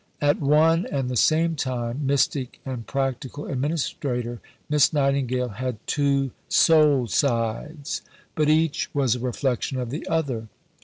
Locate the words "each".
8.49-8.89